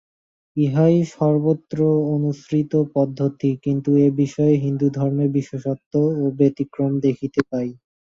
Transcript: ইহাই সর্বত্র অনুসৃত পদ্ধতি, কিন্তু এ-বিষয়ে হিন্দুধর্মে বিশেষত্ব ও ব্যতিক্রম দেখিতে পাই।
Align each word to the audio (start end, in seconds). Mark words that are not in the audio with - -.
ইহাই 0.57 0.95
সর্বত্র 1.11 1.77
অনুসৃত 2.15 2.71
পদ্ধতি, 2.95 3.51
কিন্তু 3.65 3.89
এ-বিষয়ে 4.05 4.55
হিন্দুধর্মে 4.63 5.25
বিশেষত্ব 5.37 5.93
ও 6.15 6.35
ব্যতিক্রম 6.39 6.91
দেখিতে 7.05 7.41
পাই। 7.51 7.69